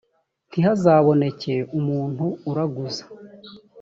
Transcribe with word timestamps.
ntihazaboneke 0.49 1.53
umuntu 1.79 2.25
uraguza 2.49 3.03